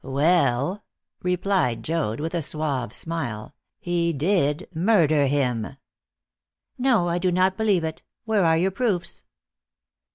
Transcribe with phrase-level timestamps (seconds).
[0.03, 0.83] "Well,"
[1.21, 5.77] replied Joad, with a suave smile, "he did murder him."
[6.79, 8.01] "No; I do not believe it.
[8.25, 9.25] Where are your proofs?"